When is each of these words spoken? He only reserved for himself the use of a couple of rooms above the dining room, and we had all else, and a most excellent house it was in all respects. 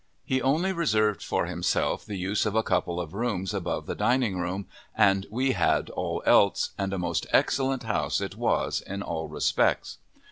He 0.25 0.41
only 0.41 0.73
reserved 0.73 1.21
for 1.21 1.45
himself 1.45 2.03
the 2.07 2.17
use 2.17 2.47
of 2.47 2.55
a 2.55 2.63
couple 2.63 2.99
of 2.99 3.13
rooms 3.13 3.53
above 3.53 3.85
the 3.85 3.93
dining 3.93 4.39
room, 4.39 4.65
and 4.97 5.27
we 5.29 5.51
had 5.51 5.91
all 5.91 6.23
else, 6.25 6.71
and 6.75 6.91
a 6.91 6.97
most 6.97 7.27
excellent 7.29 7.83
house 7.83 8.19
it 8.19 8.35
was 8.35 8.81
in 8.87 9.03
all 9.03 9.27
respects. 9.27 9.99